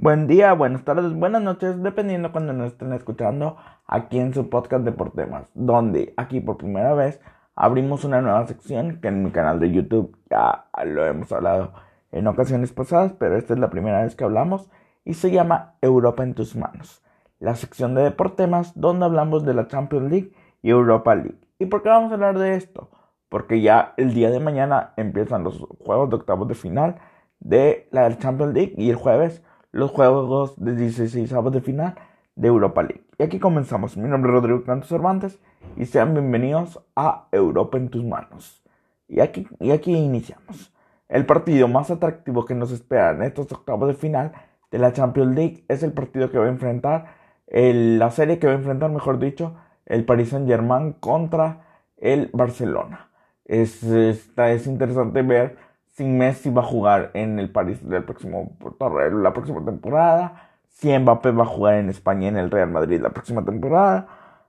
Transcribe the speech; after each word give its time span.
Buen 0.00 0.28
día, 0.28 0.52
buenas 0.52 0.84
tardes, 0.84 1.12
buenas 1.12 1.42
noches, 1.42 1.82
dependiendo 1.82 2.30
cuando 2.30 2.52
nos 2.52 2.68
estén 2.68 2.92
escuchando 2.92 3.56
aquí 3.84 4.20
en 4.20 4.32
su 4.32 4.48
podcast 4.48 4.84
de 4.84 4.92
por 4.92 5.10
temas, 5.10 5.50
donde 5.54 6.14
aquí 6.16 6.38
por 6.38 6.56
primera 6.56 6.94
vez 6.94 7.20
abrimos 7.56 8.04
una 8.04 8.20
nueva 8.20 8.46
sección 8.46 9.00
que 9.00 9.08
en 9.08 9.24
mi 9.24 9.32
canal 9.32 9.58
de 9.58 9.72
YouTube 9.72 10.16
ya 10.30 10.66
lo 10.84 11.04
hemos 11.04 11.32
hablado 11.32 11.72
en 12.12 12.28
ocasiones 12.28 12.70
pasadas, 12.72 13.12
pero 13.18 13.36
esta 13.36 13.54
es 13.54 13.58
la 13.58 13.70
primera 13.70 14.04
vez 14.04 14.14
que 14.14 14.22
hablamos 14.22 14.70
y 15.04 15.14
se 15.14 15.32
llama 15.32 15.74
Europa 15.82 16.22
en 16.22 16.34
tus 16.34 16.54
manos, 16.54 17.02
la 17.40 17.56
sección 17.56 17.96
de 17.96 18.02
deportemas 18.02 18.78
donde 18.80 19.04
hablamos 19.04 19.44
de 19.44 19.54
la 19.54 19.66
Champions 19.66 20.12
League 20.12 20.32
y 20.62 20.70
Europa 20.70 21.16
League. 21.16 21.40
¿Y 21.58 21.66
por 21.66 21.82
qué 21.82 21.88
vamos 21.88 22.12
a 22.12 22.14
hablar 22.14 22.38
de 22.38 22.54
esto? 22.54 22.92
Porque 23.28 23.62
ya 23.62 23.94
el 23.96 24.14
día 24.14 24.30
de 24.30 24.38
mañana 24.38 24.92
empiezan 24.96 25.42
los 25.42 25.58
juegos 25.58 26.08
de 26.08 26.14
octavos 26.14 26.46
de 26.46 26.54
final 26.54 27.00
de 27.40 27.88
la 27.90 28.16
Champions 28.16 28.54
League 28.54 28.74
y 28.76 28.90
el 28.90 28.96
jueves 28.96 29.42
los 29.72 29.90
juegos 29.90 30.54
de 30.56 30.74
16 30.74 31.30
de 31.52 31.60
final 31.60 31.94
de 32.36 32.48
Europa 32.48 32.82
League. 32.82 33.04
Y 33.18 33.22
aquí 33.22 33.38
comenzamos. 33.38 33.96
Mi 33.96 34.08
nombre 34.08 34.30
es 34.30 34.34
Rodrigo 34.34 34.64
Cantos 34.64 34.88
Cervantes 34.88 35.38
y 35.76 35.86
sean 35.86 36.14
bienvenidos 36.14 36.80
a 36.96 37.28
Europa 37.32 37.76
en 37.76 37.88
tus 37.88 38.04
manos. 38.04 38.62
Y 39.08 39.20
aquí, 39.20 39.46
y 39.60 39.70
aquí 39.70 39.94
iniciamos. 39.94 40.72
El 41.08 41.26
partido 41.26 41.68
más 41.68 41.90
atractivo 41.90 42.44
que 42.44 42.54
nos 42.54 42.70
espera 42.70 43.10
en 43.10 43.22
estos 43.22 43.50
octavos 43.52 43.88
de 43.88 43.94
final 43.94 44.32
de 44.70 44.78
la 44.78 44.92
Champions 44.92 45.34
League 45.34 45.64
es 45.68 45.82
el 45.82 45.92
partido 45.92 46.30
que 46.30 46.38
va 46.38 46.44
a 46.44 46.50
enfrentar, 46.50 47.14
la 47.46 48.10
serie 48.10 48.38
que 48.38 48.46
va 48.46 48.52
a 48.52 48.56
enfrentar, 48.56 48.90
mejor 48.90 49.18
dicho, 49.18 49.56
el 49.86 50.04
Paris 50.04 50.28
Saint 50.28 50.46
Germain 50.46 50.92
contra 50.92 51.64
el 51.96 52.30
Barcelona. 52.32 53.10
Es, 53.46 53.82
es 53.82 54.66
interesante 54.66 55.22
ver 55.22 55.56
si 55.98 56.04
Messi 56.04 56.50
va 56.50 56.62
a 56.62 56.64
jugar 56.64 57.10
en 57.14 57.40
el 57.40 57.50
París 57.50 57.80
del 57.82 58.04
próximo, 58.04 58.56
la 58.80 59.32
próxima 59.32 59.64
temporada, 59.64 60.52
si 60.68 60.96
Mbappé 60.96 61.32
va 61.32 61.42
a 61.42 61.46
jugar 61.46 61.74
en 61.74 61.88
España 61.90 62.28
en 62.28 62.36
el 62.36 62.52
Real 62.52 62.70
Madrid 62.70 63.00
la 63.00 63.10
próxima 63.10 63.44
temporada, 63.44 64.06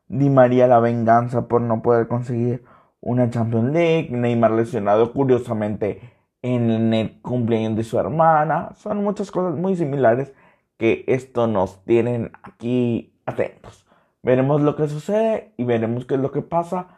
Di 0.08 0.30
María 0.30 0.68
la 0.68 0.80
venganza 0.80 1.48
por 1.48 1.62
no 1.62 1.82
poder 1.82 2.08
conseguir 2.08 2.64
una 3.02 3.32
Champions 3.32 3.74
League, 3.74 4.10
Neymar 4.12 4.52
lesionado 4.52 5.12
curiosamente 5.12 6.00
en 6.44 6.94
el 6.94 7.20
cumpleaños 7.22 7.76
de 7.76 7.84
su 7.84 7.98
hermana, 7.98 8.70
son 8.76 9.04
muchas 9.04 9.32
cosas 9.32 9.58
muy 9.58 9.76
similares 9.76 10.32
que 10.78 11.04
esto 11.08 11.48
nos 11.48 11.84
tienen 11.84 12.32
aquí 12.44 13.12
atentos. 13.26 13.88
Veremos 14.22 14.62
lo 14.62 14.76
que 14.76 14.88
sucede 14.88 15.52
y 15.58 15.64
veremos 15.64 16.06
qué 16.06 16.14
es 16.14 16.22
lo 16.22 16.32
que 16.32 16.44
pasa, 16.44 16.90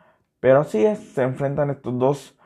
pero 0.41 0.59
así 0.59 0.85
es, 0.85 0.99
se 0.99 1.23
enfrentan 1.23 1.69
estos 1.69 1.97
dos 1.97 2.37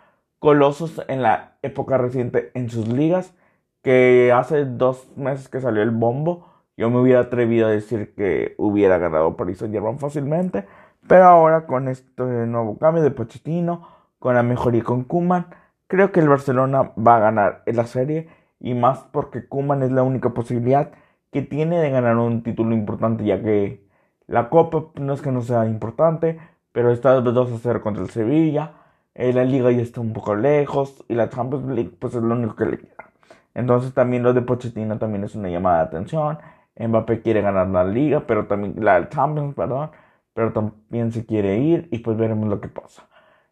colosos 0.45 1.01
en 1.07 1.23
la 1.23 1.53
época 1.63 1.97
reciente 1.97 2.51
en 2.53 2.69
sus 2.69 2.87
ligas, 2.87 3.33
que 3.81 4.31
hace 4.31 4.63
dos 4.63 5.11
meses 5.17 5.49
que 5.49 5.59
salió 5.59 5.81
el 5.81 5.89
bombo, 5.89 6.45
yo 6.77 6.91
me 6.91 6.99
hubiera 6.99 7.21
atrevido 7.21 7.65
a 7.65 7.71
decir 7.71 8.13
que 8.13 8.53
hubiera 8.59 8.99
ganado 8.99 9.35
Paris 9.37 9.57
Saint 9.57 9.73
Germain 9.73 9.97
fácilmente, 9.97 10.67
pero 11.07 11.23
ahora 11.23 11.65
con 11.65 11.87
este 11.87 12.21
nuevo 12.21 12.77
cambio 12.77 13.01
de 13.01 13.09
Pochettino, 13.09 13.87
con 14.19 14.35
la 14.35 14.43
mejoría 14.43 14.83
con 14.83 15.03
Kuman, 15.03 15.47
creo 15.87 16.11
que 16.11 16.19
el 16.19 16.29
Barcelona 16.29 16.91
va 16.95 17.15
a 17.15 17.21
ganar 17.21 17.63
en 17.65 17.77
la 17.77 17.87
serie 17.87 18.29
y 18.59 18.75
más 18.75 18.99
porque 19.11 19.47
Kuman 19.47 19.81
es 19.81 19.91
la 19.91 20.03
única 20.03 20.35
posibilidad 20.35 20.91
que 21.31 21.41
tiene 21.41 21.79
de 21.79 21.89
ganar 21.89 22.17
un 22.17 22.43
título 22.43 22.75
importante, 22.75 23.25
ya 23.25 23.41
que 23.41 23.83
la 24.27 24.49
Copa 24.49 24.91
no 25.01 25.13
es 25.13 25.23
que 25.23 25.31
no 25.31 25.41
sea 25.41 25.65
importante, 25.65 26.37
pero 26.71 26.91
está 26.91 27.19
de 27.19 27.31
2 27.31 27.51
a 27.51 27.57
0 27.57 27.81
contra 27.81 28.03
el 28.03 28.11
Sevilla 28.11 28.84
eh, 29.15 29.31
la 29.33 29.45
liga 29.45 29.71
ya 29.71 29.81
está 29.81 30.01
un 30.01 30.13
poco 30.13 30.35
lejos 30.35 31.03
y 31.07 31.15
la 31.15 31.29
Champions 31.29 31.67
League 31.67 31.91
pues 31.99 32.13
es 32.13 32.21
lo 32.21 32.35
único 32.35 32.55
que 32.55 32.65
le 32.65 32.77
queda. 32.79 33.11
Entonces 33.53 33.93
también 33.93 34.23
lo 34.23 34.33
de 34.33 34.41
Pochettino 34.41 34.97
también 34.99 35.23
es 35.23 35.35
una 35.35 35.49
llamada 35.49 35.77
de 35.77 35.83
atención. 35.85 36.37
Mbappé 36.77 37.21
quiere 37.21 37.41
ganar 37.41 37.67
la 37.69 37.85
liga, 37.85 38.25
pero 38.27 38.47
también 38.47 38.75
la 38.83 39.07
Champions, 39.09 39.55
perdón, 39.55 39.91
pero 40.33 40.51
también 40.51 41.13
se 41.13 41.25
quiere 41.25 41.59
ir 41.59 41.87
y 41.91 41.99
pues 41.99 42.17
veremos 42.17 42.49
lo 42.49 42.59
que 42.59 42.67
pasa. 42.67 43.07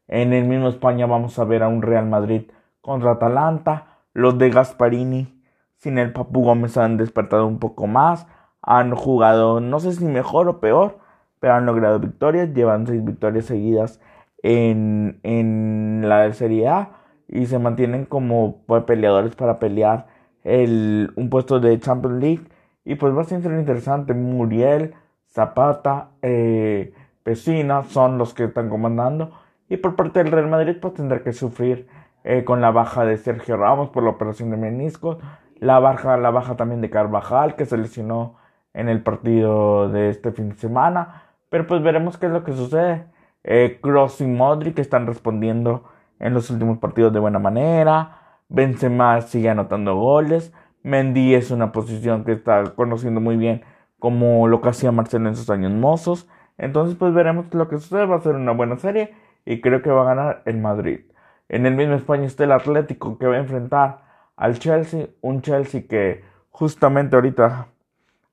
En 0.09 0.33
el 0.33 0.45
mismo 0.45 0.67
España 0.67 1.05
vamos 1.05 1.39
a 1.39 1.45
ver 1.45 1.63
a 1.63 1.69
un 1.69 1.81
Real 1.81 2.07
Madrid 2.07 2.51
contra 2.81 3.11
Atalanta. 3.11 3.99
Los 4.13 4.37
de 4.37 4.49
Gasparini 4.49 5.41
sin 5.77 5.97
el 5.97 6.11
Papu 6.11 6.43
Gómez 6.43 6.77
han 6.77 6.97
despertado 6.97 7.47
un 7.47 7.59
poco 7.59 7.87
más. 7.87 8.27
Han 8.61 8.93
jugado, 8.95 9.61
no 9.61 9.79
sé 9.79 9.93
si 9.93 10.05
mejor 10.05 10.49
o 10.49 10.59
peor, 10.59 10.99
pero 11.39 11.53
han 11.53 11.65
logrado 11.65 11.99
victorias. 11.99 12.53
Llevan 12.53 12.85
seis 12.85 13.03
victorias 13.03 13.45
seguidas 13.45 14.01
en, 14.43 15.19
en 15.23 16.07
la 16.07 16.31
Serie 16.33 16.67
A 16.67 16.91
y 17.27 17.47
se 17.47 17.57
mantienen 17.57 18.05
como 18.05 18.61
pues, 18.67 18.83
peleadores 18.83 19.35
para 19.35 19.57
pelear 19.57 20.07
el, 20.43 21.11
un 21.15 21.29
puesto 21.29 21.59
de 21.59 21.79
Champions 21.79 22.21
League. 22.21 22.43
Y 22.85 22.95
pues 22.95 23.15
va 23.15 23.21
a 23.21 23.25
ser 23.25 23.41
interesante. 23.43 24.13
Muriel, 24.13 24.93
Zapata, 25.29 26.09
eh, 26.21 26.93
Pesina 27.23 27.83
son 27.83 28.17
los 28.17 28.33
que 28.33 28.43
están 28.45 28.69
comandando. 28.69 29.31
Y 29.69 29.77
por 29.77 29.95
parte 29.95 30.21
del 30.21 30.31
Real 30.31 30.47
Madrid 30.47 30.75
pues 30.79 30.93
tendrá 30.93 31.23
que 31.23 31.33
sufrir 31.33 31.87
eh, 32.23 32.43
con 32.43 32.61
la 32.61 32.71
baja 32.71 33.05
de 33.05 33.17
Sergio 33.17 33.57
Ramos 33.57 33.89
por 33.89 34.03
la 34.03 34.11
operación 34.11 34.51
de 34.51 34.57
meniscos. 34.57 35.17
La 35.59 35.79
baja, 35.79 36.17
la 36.17 36.29
baja 36.29 36.57
también 36.57 36.81
de 36.81 36.89
Carvajal 36.89 37.55
que 37.55 37.65
se 37.65 37.77
lesionó 37.77 38.35
en 38.73 38.89
el 38.89 39.01
partido 39.01 39.89
de 39.89 40.09
este 40.09 40.33
fin 40.33 40.49
de 40.49 40.55
semana. 40.55 41.23
Pero 41.49 41.67
pues 41.67 41.81
veremos 41.81 42.17
qué 42.17 42.25
es 42.25 42.31
lo 42.33 42.43
que 42.43 42.51
sucede. 42.51 43.05
Eh, 43.43 43.79
Cross 43.81 44.21
y 44.21 44.27
Modric 44.27 44.79
están 44.79 45.05
respondiendo 45.07 45.83
en 46.19 46.33
los 46.33 46.49
últimos 46.49 46.77
partidos 46.77 47.13
de 47.13 47.19
buena 47.19 47.39
manera. 47.39 48.37
Benzema 48.49 49.21
sigue 49.21 49.49
anotando 49.49 49.95
goles. 49.95 50.53
Mendy 50.83 51.35
es 51.35 51.51
una 51.51 51.71
posición 51.71 52.23
que 52.23 52.33
está 52.33 52.63
conociendo 52.75 53.21
muy 53.21 53.37
bien 53.37 53.63
como 53.99 54.47
lo 54.47 54.61
que 54.61 54.69
hacía 54.69 54.91
Marcelo 54.91 55.29
en 55.29 55.35
sus 55.35 55.49
años 55.49 55.71
mozos. 55.71 56.27
Entonces 56.57 56.95
pues 56.97 57.13
veremos 57.13 57.53
lo 57.53 57.67
que 57.67 57.77
sucede. 57.77 58.05
Va 58.05 58.17
a 58.17 58.21
ser 58.21 58.35
una 58.35 58.51
buena 58.51 58.77
serie 58.77 59.13
y 59.45 59.61
creo 59.61 59.81
que 59.81 59.89
va 59.89 60.03
a 60.03 60.15
ganar 60.15 60.41
el 60.45 60.57
Madrid. 60.59 61.01
En 61.49 61.65
el 61.65 61.75
mismo 61.75 61.95
España 61.95 62.25
está 62.25 62.45
el 62.45 62.51
Atlético 62.51 63.17
que 63.17 63.27
va 63.27 63.35
a 63.35 63.39
enfrentar 63.39 64.03
al 64.37 64.59
Chelsea. 64.59 65.07
Un 65.21 65.41
Chelsea 65.41 65.83
que 65.87 66.23
justamente 66.51 67.15
ahorita 67.15 67.67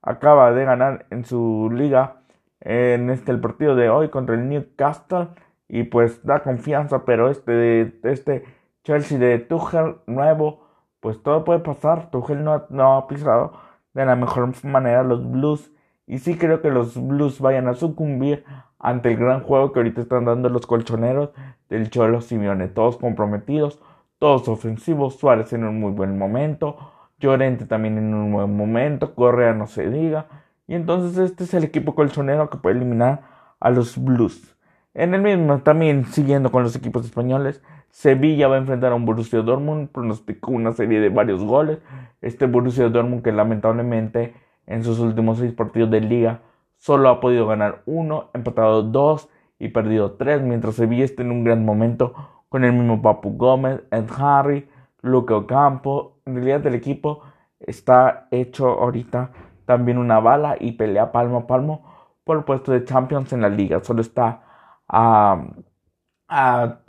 acaba 0.01 0.51
de 0.51 0.65
ganar 0.65 1.05
en 1.09 1.25
su 1.25 1.69
liga 1.73 2.20
en 2.61 3.09
este 3.09 3.31
el 3.31 3.41
partido 3.41 3.75
de 3.75 3.89
hoy 3.89 4.09
contra 4.09 4.35
el 4.35 4.47
Newcastle. 4.49 5.29
Y 5.67 5.83
pues 5.83 6.23
da 6.25 6.43
confianza, 6.43 7.05
pero 7.05 7.29
este 7.29 7.93
este 8.03 8.43
Chelsea 8.83 9.17
de 9.19 9.39
Tuchel 9.39 9.97
nuevo, 10.07 10.65
pues 10.99 11.21
todo 11.23 11.43
puede 11.43 11.59
pasar. 11.59 12.09
Tuchel 12.11 12.43
no, 12.43 12.65
no 12.69 12.97
ha 12.97 13.07
pisado 13.07 13.53
de 13.93 14.05
la 14.05 14.15
mejor 14.15 14.51
manera 14.65 15.03
los 15.03 15.29
Blues. 15.29 15.71
Y 16.07 16.19
sí 16.19 16.37
creo 16.37 16.61
que 16.61 16.71
los 16.71 16.95
Blues 17.01 17.39
vayan 17.39 17.67
a 17.67 17.73
sucumbir 17.73 18.43
ante 18.79 19.11
el 19.11 19.17
gran 19.17 19.41
juego 19.41 19.71
que 19.71 19.79
ahorita 19.79 20.01
están 20.01 20.25
dando 20.25 20.49
los 20.49 20.65
colchoneros 20.65 21.31
del 21.69 21.89
Cholo 21.89 22.21
Simeone, 22.21 22.67
todos 22.67 22.97
comprometidos, 22.97 23.79
todos 24.17 24.47
ofensivos, 24.47 25.17
Suárez 25.17 25.53
en 25.53 25.63
un 25.63 25.79
muy 25.79 25.91
buen 25.91 26.17
momento, 26.17 26.77
Llorente 27.19 27.65
también 27.65 27.97
en 27.97 28.13
un 28.13 28.31
buen 28.31 28.55
momento, 28.55 29.13
Correa 29.13 29.53
no 29.53 29.67
se 29.67 29.89
diga. 29.89 30.27
Y 30.71 30.75
entonces 30.75 31.17
este 31.17 31.43
es 31.43 31.53
el 31.53 31.65
equipo 31.65 31.95
colchonero 31.95 32.49
que 32.49 32.57
puede 32.57 32.77
eliminar 32.77 33.23
a 33.59 33.71
los 33.71 34.01
Blues. 34.01 34.55
En 34.93 35.13
el 35.13 35.21
mismo, 35.21 35.59
también 35.63 36.05
siguiendo 36.05 36.49
con 36.49 36.63
los 36.63 36.77
equipos 36.77 37.03
españoles, 37.03 37.61
Sevilla 37.89 38.47
va 38.47 38.55
a 38.55 38.59
enfrentar 38.59 38.93
a 38.93 38.95
un 38.95 39.05
Borussia 39.05 39.41
Dortmund, 39.41 39.89
pronosticó 39.89 40.51
una 40.51 40.71
serie 40.71 41.01
de 41.01 41.09
varios 41.09 41.43
goles. 41.43 41.79
Este 42.21 42.45
Borussia 42.45 42.87
Dortmund 42.87 43.21
que 43.21 43.33
lamentablemente 43.33 44.33
en 44.65 44.85
sus 44.85 44.99
últimos 44.99 45.39
seis 45.39 45.51
partidos 45.51 45.91
de 45.91 45.99
liga 45.99 46.39
solo 46.77 47.09
ha 47.09 47.19
podido 47.19 47.47
ganar 47.47 47.81
uno, 47.85 48.29
empatado 48.33 48.81
dos 48.81 49.27
y 49.59 49.67
perdido 49.67 50.13
tres, 50.13 50.41
mientras 50.41 50.75
Sevilla 50.75 51.03
está 51.03 51.21
en 51.21 51.31
un 51.31 51.43
gran 51.43 51.65
momento 51.65 52.13
con 52.47 52.63
el 52.63 52.71
mismo 52.71 53.01
Papu 53.01 53.35
Gómez, 53.35 53.81
Ed 53.91 54.05
Harry, 54.17 54.69
Luca 55.01 55.35
Ocampo. 55.35 56.21
En 56.25 56.35
realidad 56.35 56.65
el 56.65 56.75
equipo 56.75 57.23
está 57.59 58.29
hecho 58.31 58.69
ahorita 58.69 59.31
también 59.71 59.99
una 59.99 60.19
bala 60.19 60.57
y 60.59 60.73
pelea 60.73 61.13
palmo 61.13 61.37
a 61.37 61.47
palmo 61.47 62.11
por 62.25 62.37
el 62.37 62.43
puesto 62.43 62.73
de 62.73 62.83
Champions 62.83 63.31
en 63.31 63.39
la 63.39 63.47
liga. 63.47 63.81
Solo 63.81 64.01
está 64.01 64.43
a, 64.85 65.45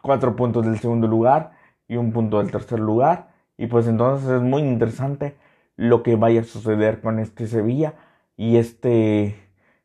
cuatro 0.03 0.35
puntos 0.35 0.67
del 0.67 0.81
segundo 0.81 1.07
lugar 1.07 1.53
y 1.87 1.97
un 1.97 2.13
punto 2.13 2.39
del 2.39 2.51
tercer 2.51 2.81
lugar. 2.81 3.29
Y 3.57 3.69
pues 3.69 3.87
entonces 3.87 4.29
es 4.29 4.43
muy 4.43 4.63
interesante 4.63 5.37
lo 5.77 6.03
que 6.03 6.17
vaya 6.17 6.41
a 6.41 6.45
suceder 6.45 7.01
con 7.01 7.21
este 7.21 7.47
Sevilla 7.47 7.95
y 8.37 8.57
este, 8.57 9.37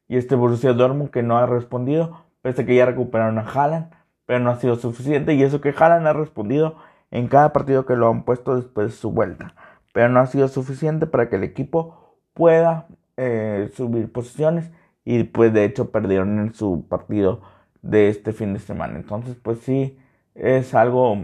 y 0.07 0.17
este 0.17 0.33
Borussia 0.33 0.73
Dortmund 0.73 1.11
que 1.11 1.21
no 1.21 1.37
ha 1.37 1.45
respondido, 1.45 2.25
pese 2.41 2.63
a 2.63 2.65
que 2.65 2.73
ya 2.73 2.87
recuperaron 2.87 3.37
a 3.37 3.41
Haaland, 3.47 3.91
pero 4.25 4.39
no 4.39 4.49
ha 4.49 4.55
sido 4.55 4.75
suficiente. 4.75 5.35
Y 5.35 5.43
eso 5.43 5.61
que 5.61 5.69
Haaland 5.77 6.07
ha 6.07 6.13
respondido 6.13 6.77
en 7.11 7.27
cada 7.27 7.53
partido 7.53 7.85
que 7.85 7.95
lo 7.95 8.09
han 8.09 8.23
puesto 8.23 8.55
después 8.55 8.87
de 8.87 8.93
su 8.93 9.11
vuelta. 9.11 9.53
Pero 9.93 10.09
no 10.09 10.19
ha 10.19 10.25
sido 10.25 10.47
suficiente 10.47 11.05
para 11.05 11.29
que 11.29 11.35
el 11.35 11.43
equipo 11.43 12.06
pueda 12.37 12.87
eh, 13.17 13.71
subir 13.75 14.11
posiciones 14.11 14.69
y 15.03 15.23
pues 15.23 15.51
de 15.53 15.65
hecho 15.65 15.91
perdieron 15.91 16.39
en 16.39 16.53
su 16.53 16.87
partido 16.87 17.41
de 17.81 18.09
este 18.09 18.31
fin 18.31 18.53
de 18.53 18.59
semana. 18.59 18.95
Entonces 18.97 19.35
pues 19.41 19.59
sí 19.59 19.97
es 20.35 20.75
algo 20.75 21.17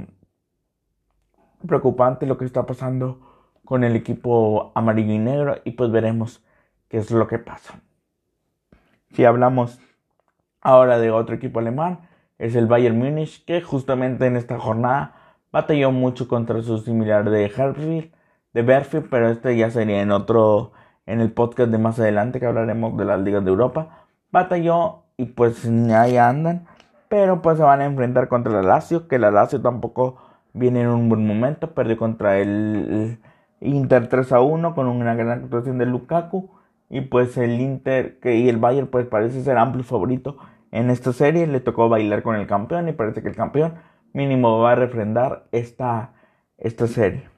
preocupante 1.68 2.26
lo 2.26 2.40
que 2.40 2.46
está 2.46 2.66
pasando 2.66 3.52
con 3.64 3.84
el 3.84 3.96
equipo 3.96 4.72
amarillo 4.74 5.14
y 5.14 5.20
negro 5.20 5.58
y 5.64 5.72
pues 5.72 5.92
veremos 5.92 6.44
qué 6.90 6.98
es 6.98 7.12
lo 7.12 7.28
que 7.28 7.38
pasa. 7.38 7.80
Si 9.12 9.24
hablamos 9.24 9.80
ahora 10.62 10.98
de 10.98 11.12
otro 11.12 11.36
equipo 11.36 11.60
alemán, 11.60 12.10
es 12.40 12.56
el 12.56 12.66
Bayern 12.66 12.98
Múnich 12.98 13.46
que 13.46 13.62
justamente 13.62 14.26
en 14.26 14.36
esta 14.36 14.58
jornada 14.58 15.16
batalló 15.52 15.92
mucho 15.92 16.28
contra 16.28 16.62
su 16.64 16.80
similar 16.80 17.30
de 17.30 17.46
Herfield, 17.46 18.12
de 18.54 18.62
Berfield, 18.64 19.08
pero 19.10 19.30
este 19.30 19.56
ya 19.56 19.70
sería 19.70 20.02
en 20.02 20.12
otro, 20.12 20.74
en 21.06 21.20
el 21.22 21.32
podcast 21.32 21.72
de 21.72 21.78
más 21.78 22.00
adelante 22.00 22.40
que 22.40 22.46
hablaremos 22.46 22.98
de 22.98 23.06
las 23.06 23.20
ligas 23.22 23.44
de 23.44 23.52
Europa. 23.52 24.06
Batalló 24.32 25.04
y 25.18 25.26
pues 25.26 25.66
ahí 25.66 26.18
andan, 26.18 26.66
pero 27.10 27.42
pues 27.42 27.58
se 27.58 27.64
van 27.64 27.82
a 27.82 27.86
enfrentar 27.86 28.28
contra 28.28 28.54
la 28.54 28.64
Lazio, 28.64 29.08
que 29.08 29.20
la 29.20 29.32
Lazio 29.32 29.62
tampoco 29.62 30.18
viene 30.54 30.82
en 30.82 30.90
un 30.90 31.10
buen 31.10 31.26
momento, 31.26 31.74
perdió 31.74 31.98
contra 31.98 32.40
el 32.40 33.20
Inter 33.62 34.08
3 34.08 34.32
a 34.32 34.42
1 34.42 34.76
con 34.76 34.88
una 34.88 35.16
gran 35.16 35.44
actuación 35.44 35.78
de 35.78 35.86
Lukaku 35.86 36.50
y 36.90 37.02
pues 37.02 37.38
el 37.38 37.60
Inter 37.60 38.20
que, 38.20 38.36
y 38.36 38.50
el 38.50 38.58
Bayern 38.58 38.88
pues 38.88 39.06
parece 39.08 39.42
ser 39.44 39.58
amplio 39.58 39.84
favorito 39.84 40.38
en 40.72 40.90
esta 40.90 41.14
serie, 41.14 41.48
le 41.48 41.60
tocó 41.60 41.90
bailar 41.90 42.24
con 42.24 42.36
el 42.36 42.48
campeón 42.48 42.90
y 42.90 42.94
parece 42.94 43.22
que 43.22 43.30
el 43.30 43.36
campeón 43.36 43.76
mínimo 44.14 44.60
va 44.60 44.72
a 44.74 44.76
refrendar 44.76 45.46
esta, 45.52 46.14
esta 46.58 46.88
serie. 46.88 47.33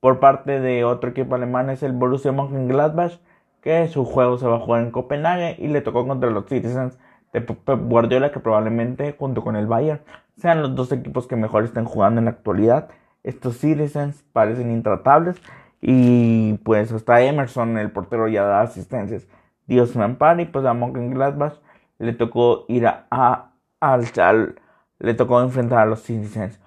Por 0.00 0.20
parte 0.20 0.60
de 0.60 0.84
otro 0.84 1.10
equipo 1.10 1.34
alemán 1.34 1.70
es 1.70 1.82
el 1.82 1.92
Borussia 1.92 2.30
Mönchengladbach, 2.30 3.18
que 3.60 3.88
su 3.88 4.04
juego 4.04 4.38
se 4.38 4.46
va 4.46 4.56
a 4.56 4.60
jugar 4.60 4.82
en 4.82 4.92
Copenhague 4.92 5.56
y 5.58 5.66
le 5.66 5.80
tocó 5.80 6.06
contra 6.06 6.30
los 6.30 6.46
Citizens 6.46 6.96
de 7.32 7.44
Guardiola, 7.66 8.30
que 8.30 8.38
probablemente 8.38 9.16
junto 9.18 9.42
con 9.42 9.56
el 9.56 9.66
Bayern 9.66 10.00
sean 10.36 10.62
los 10.62 10.76
dos 10.76 10.92
equipos 10.92 11.26
que 11.26 11.34
mejor 11.34 11.64
estén 11.64 11.84
jugando 11.84 12.20
en 12.20 12.26
la 12.26 12.30
actualidad. 12.30 12.90
Estos 13.24 13.58
Citizens 13.58 14.22
parecen 14.32 14.70
intratables 14.70 15.42
y 15.80 16.54
pues 16.58 16.92
hasta 16.92 17.20
Emerson, 17.22 17.76
el 17.76 17.90
portero, 17.90 18.28
ya 18.28 18.44
da 18.44 18.60
asistencias. 18.60 19.26
Dios 19.66 19.96
me 19.96 20.04
ampare 20.04 20.44
y 20.44 20.46
pues 20.46 20.64
a 20.64 20.74
Mönchengladbach 20.74 21.54
le 21.98 22.12
tocó 22.12 22.66
ir 22.68 22.86
a, 22.86 23.50
al, 23.80 24.54
le 25.00 25.14
tocó 25.14 25.40
enfrentar 25.42 25.80
a 25.80 25.86
los 25.86 26.02
Citizens. 26.02 26.60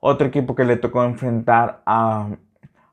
Otro 0.00 0.26
equipo 0.26 0.54
que 0.54 0.64
le 0.64 0.76
tocó 0.76 1.04
enfrentar 1.04 1.82
a, 1.84 2.30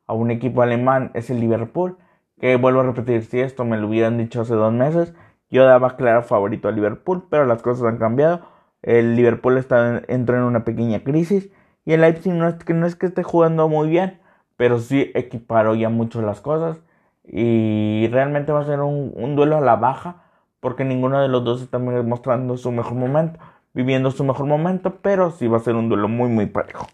a 0.08 0.14
un 0.14 0.32
equipo 0.32 0.62
alemán 0.62 1.12
es 1.14 1.30
el 1.30 1.40
Liverpool, 1.40 1.98
que 2.40 2.56
vuelvo 2.58 2.82
a 2.82 2.84
repetir, 2.84 3.24
si 3.24 3.40
esto 3.40 3.66
me 3.66 3.78
lo 3.78 3.88
hubieran 3.88 4.18
dicho 4.18 4.42
hace 4.42 4.54
dos 4.54 4.74
meses, 4.74 5.14
yo 5.50 5.66
daba 5.66 5.96
claro 5.96 6.24
favorito 6.24 6.68
a 6.68 6.72
Liverpool, 6.72 7.28
pero 7.30 7.46
las 7.46 7.62
cosas 7.62 7.86
han 7.86 7.98
cambiado. 7.98 8.42
El 8.82 9.16
Liverpool 9.16 9.58
está, 9.58 10.04
entró 10.08 10.38
en 10.38 10.44
una 10.44 10.64
pequeña 10.66 11.04
crisis 11.04 11.50
y 11.86 11.94
el 11.94 12.02
Leipzig 12.02 12.34
no 12.34 12.48
es, 12.48 12.56
que, 12.56 12.74
no 12.74 12.86
es 12.86 12.96
que 12.96 13.06
esté 13.08 13.24
jugando 13.24 13.68
muy 13.70 13.90
bien, 13.90 14.20
pero 14.58 14.80
sí 14.80 15.12
equiparó 15.16 15.76
ya 15.76 15.90
mucho 15.90 16.22
las 16.22 16.42
cosas 16.42 16.82
y 17.24 18.08
realmente 18.12 18.52
va 18.52 18.62
a 18.62 18.66
ser 18.66 18.82
un, 18.82 19.14
un 19.16 19.36
duelo 19.36 19.58
a 19.58 19.62
la 19.62 19.76
baja 19.76 20.24
porque 20.60 20.84
ninguno 20.84 21.22
de 21.22 21.28
los 21.28 21.44
dos 21.44 21.62
está 21.62 21.80
mostrando 21.80 22.58
su 22.58 22.72
mejor 22.72 22.96
momento, 22.96 23.40
viviendo 23.74 24.12
su 24.12 24.24
mejor 24.24 24.46
momento, 24.48 24.96
pero 25.02 25.32
sí 25.32 25.48
va 25.48 25.58
a 25.58 25.62
ser 25.62 25.76
un 25.76 25.90
duelo 25.90 26.08
muy 26.08 26.30
muy 26.30 26.48
parejo. 26.48 26.88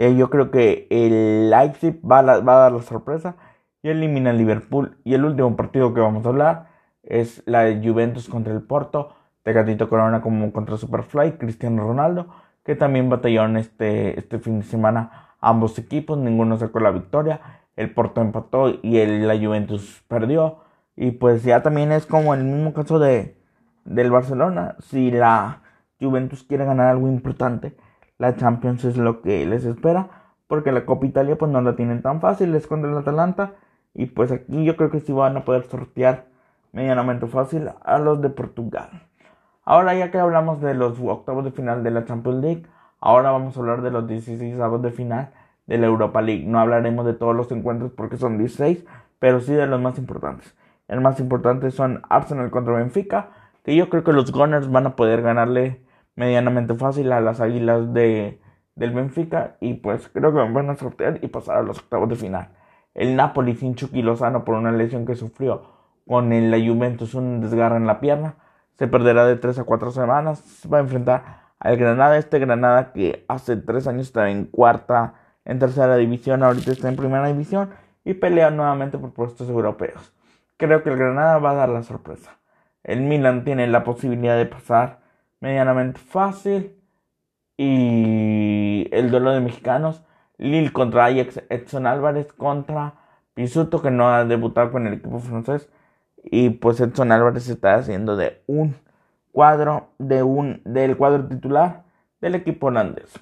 Eh, 0.00 0.14
yo 0.14 0.30
creo 0.30 0.52
que 0.52 0.86
el 0.90 1.50
Leipzig 1.50 2.00
va 2.08 2.20
a, 2.20 2.36
a 2.36 2.40
dar 2.40 2.70
la 2.70 2.82
sorpresa 2.82 3.34
y 3.82 3.88
elimina 3.88 4.30
al 4.30 4.38
Liverpool. 4.38 4.96
Y 5.02 5.14
el 5.14 5.24
último 5.24 5.56
partido 5.56 5.92
que 5.92 6.00
vamos 6.00 6.24
a 6.24 6.28
hablar 6.28 6.68
es 7.02 7.42
la 7.46 7.62
de 7.62 7.86
Juventus 7.86 8.28
contra 8.28 8.52
el 8.52 8.62
Porto, 8.62 9.16
Tecatito 9.42 9.88
Corona 9.88 10.20
como 10.20 10.52
contra 10.52 10.76
Superfly, 10.76 11.32
Cristiano 11.32 11.82
Ronaldo, 11.82 12.28
que 12.64 12.76
también 12.76 13.10
batallaron 13.10 13.56
este, 13.56 14.16
este 14.16 14.38
fin 14.38 14.60
de 14.60 14.66
semana 14.66 15.34
ambos 15.40 15.76
equipos, 15.80 16.16
ninguno 16.16 16.56
sacó 16.58 16.78
la 16.78 16.92
victoria, 16.92 17.40
el 17.74 17.92
Porto 17.92 18.20
empató 18.20 18.68
y 18.80 18.98
el, 18.98 19.26
la 19.26 19.36
Juventus 19.36 20.04
perdió. 20.06 20.58
Y 20.94 21.10
pues 21.10 21.42
ya 21.42 21.60
también 21.64 21.90
es 21.90 22.06
como 22.06 22.34
el 22.34 22.44
mismo 22.44 22.72
caso 22.72 23.00
de, 23.00 23.36
del 23.84 24.12
Barcelona, 24.12 24.76
si 24.78 25.10
la 25.10 25.62
Juventus 26.00 26.44
quiere 26.44 26.64
ganar 26.64 26.86
algo 26.86 27.08
importante, 27.08 27.76
la 28.18 28.36
Champions 28.36 28.84
es 28.84 28.96
lo 28.96 29.22
que 29.22 29.46
les 29.46 29.64
espera, 29.64 30.08
porque 30.46 30.72
la 30.72 30.84
Copa 30.84 31.06
Italia 31.06 31.36
pues 31.36 31.50
no 31.50 31.60
la 31.60 31.76
tienen 31.76 32.02
tan 32.02 32.20
fácil, 32.20 32.54
es 32.54 32.66
contra 32.66 32.90
el 32.90 32.96
Atalanta, 32.96 33.52
y 33.94 34.06
pues 34.06 34.32
aquí 34.32 34.64
yo 34.64 34.76
creo 34.76 34.90
que 34.90 35.00
sí 35.00 35.12
van 35.12 35.36
a 35.36 35.44
poder 35.44 35.64
sortear 35.64 36.26
medianamente 36.72 37.26
fácil 37.26 37.70
a 37.84 37.98
los 37.98 38.20
de 38.20 38.30
Portugal. 38.30 38.88
Ahora 39.64 39.94
ya 39.94 40.10
que 40.10 40.18
hablamos 40.18 40.60
de 40.60 40.74
los 40.74 40.98
octavos 41.00 41.44
de 41.44 41.50
final 41.50 41.82
de 41.84 41.90
la 41.90 42.04
Champions 42.04 42.40
League, 42.42 42.66
ahora 43.00 43.30
vamos 43.30 43.56
a 43.56 43.60
hablar 43.60 43.82
de 43.82 43.90
los 43.90 44.06
16 44.06 44.54
octavos 44.54 44.82
de 44.82 44.90
final 44.90 45.30
de 45.66 45.78
la 45.78 45.86
Europa 45.86 46.22
League. 46.22 46.44
No 46.46 46.58
hablaremos 46.58 47.04
de 47.06 47.12
todos 47.12 47.36
los 47.36 47.52
encuentros 47.52 47.92
porque 47.92 48.16
son 48.16 48.38
16, 48.38 48.84
pero 49.18 49.40
sí 49.40 49.52
de 49.52 49.66
los 49.66 49.80
más 49.80 49.98
importantes. 49.98 50.54
El 50.88 51.02
más 51.02 51.20
importante 51.20 51.70
son 51.70 52.00
Arsenal 52.08 52.50
contra 52.50 52.74
Benfica, 52.74 53.28
que 53.62 53.76
yo 53.76 53.90
creo 53.90 54.04
que 54.04 54.14
los 54.14 54.32
Gunners 54.32 54.70
van 54.70 54.86
a 54.86 54.96
poder 54.96 55.20
ganarle 55.20 55.82
medianamente 56.18 56.74
fácil 56.74 57.12
a 57.12 57.20
las 57.20 57.40
Águilas 57.40 57.94
de, 57.94 58.40
del 58.74 58.90
Benfica 58.90 59.56
y 59.60 59.74
pues 59.74 60.08
creo 60.08 60.32
que 60.32 60.52
van 60.52 60.68
a 60.68 60.74
sortear 60.74 61.20
y 61.22 61.28
pasar 61.28 61.58
a 61.58 61.62
los 61.62 61.78
octavos 61.78 62.08
de 62.08 62.16
final. 62.16 62.48
El 62.92 63.14
Napoli 63.14 63.54
sin 63.54 63.76
Chucky 63.76 64.02
Lozano 64.02 64.44
por 64.44 64.56
una 64.56 64.72
lesión 64.72 65.06
que 65.06 65.14
sufrió 65.14 65.62
con 66.08 66.32
el, 66.32 66.50
la 66.50 66.58
Juventus 66.58 67.14
un 67.14 67.40
desgarro 67.40 67.76
en 67.76 67.86
la 67.86 68.00
pierna. 68.00 68.34
Se 68.74 68.88
perderá 68.88 69.26
de 69.26 69.36
3 69.36 69.60
a 69.60 69.64
4 69.64 69.92
semanas. 69.92 70.66
Va 70.72 70.78
a 70.78 70.80
enfrentar 70.80 71.52
al 71.60 71.76
Granada. 71.76 72.18
Este 72.18 72.40
Granada 72.40 72.92
que 72.92 73.24
hace 73.28 73.56
3 73.56 73.86
años 73.86 74.08
estaba 74.08 74.28
en 74.28 74.46
cuarta, 74.46 75.14
en 75.44 75.60
tercera 75.60 75.94
división, 75.96 76.42
ahorita 76.42 76.72
está 76.72 76.88
en 76.88 76.96
primera 76.96 77.28
división 77.28 77.70
y 78.04 78.14
pelea 78.14 78.50
nuevamente 78.50 78.98
por 78.98 79.12
puestos 79.12 79.48
europeos. 79.48 80.12
Creo 80.56 80.82
que 80.82 80.90
el 80.90 80.96
Granada 80.96 81.38
va 81.38 81.52
a 81.52 81.54
dar 81.54 81.68
la 81.68 81.84
sorpresa. 81.84 82.38
El 82.82 83.02
Milan 83.02 83.44
tiene 83.44 83.68
la 83.68 83.84
posibilidad 83.84 84.36
de 84.36 84.46
pasar 84.46 85.06
medianamente 85.40 85.98
fácil. 86.00 86.74
Y 87.56 88.88
el 88.92 89.10
duelo 89.10 89.30
de 89.32 89.40
mexicanos. 89.40 90.04
Lille 90.38 90.72
contra 90.72 91.06
Ajax, 91.06 91.42
Edson 91.48 91.86
Álvarez 91.86 92.32
contra 92.32 92.94
Pisuto 93.38 93.82
que 93.82 93.92
no 93.92 94.08
ha 94.08 94.24
debutado 94.24 94.72
con 94.72 94.88
el 94.88 94.94
equipo 94.94 95.20
francés 95.20 95.68
y 96.24 96.50
pues 96.50 96.80
Edson 96.80 97.12
Álvarez 97.12 97.48
está 97.48 97.76
haciendo 97.76 98.16
de 98.16 98.42
un 98.48 98.74
cuadro 99.30 99.90
de 99.98 100.24
un 100.24 100.60
del 100.64 100.96
cuadro 100.96 101.26
titular 101.26 101.84
del 102.20 102.34
equipo 102.34 102.66
holandés. 102.66 103.20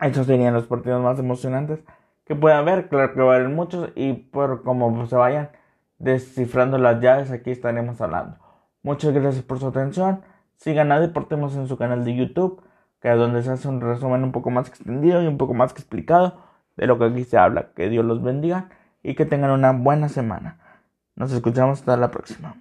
Esos 0.00 0.26
serían 0.26 0.54
los 0.54 0.66
partidos 0.66 1.02
más 1.02 1.18
emocionantes 1.18 1.80
que 2.24 2.34
puede 2.34 2.54
haber, 2.54 2.88
claro 2.88 3.12
que 3.12 3.20
va 3.20 3.34
a 3.34 3.36
haber 3.36 3.50
muchos 3.50 3.90
y 3.94 4.14
por 4.14 4.62
como 4.62 5.06
se 5.06 5.16
vayan 5.16 5.50
descifrando 5.98 6.78
las 6.78 7.00
llaves 7.00 7.30
aquí 7.30 7.50
estaremos 7.50 8.00
hablando. 8.00 8.38
Muchas 8.82 9.12
gracias 9.12 9.44
por 9.44 9.58
su 9.58 9.66
atención. 9.66 10.22
Sigan 10.58 10.90
a 10.92 11.00
Deportemos 11.00 11.56
en 11.56 11.68
su 11.68 11.78
canal 11.78 12.04
de 12.04 12.16
YouTube, 12.16 12.62
que 13.00 13.10
es 13.12 13.16
donde 13.16 13.42
se 13.42 13.52
hace 13.52 13.68
un 13.68 13.80
resumen 13.80 14.24
un 14.24 14.32
poco 14.32 14.50
más 14.50 14.68
extendido 14.68 15.22
y 15.22 15.26
un 15.26 15.38
poco 15.38 15.54
más 15.54 15.70
explicado 15.72 16.42
de 16.76 16.86
lo 16.86 16.98
que 16.98 17.06
aquí 17.06 17.24
se 17.24 17.38
habla. 17.38 17.70
Que 17.74 17.88
Dios 17.88 18.04
los 18.04 18.22
bendiga 18.22 18.68
y 19.02 19.14
que 19.14 19.24
tengan 19.24 19.52
una 19.52 19.72
buena 19.72 20.08
semana. 20.08 20.58
Nos 21.14 21.32
escuchamos 21.32 21.78
hasta 21.78 21.96
la 21.96 22.10
próxima. 22.10 22.56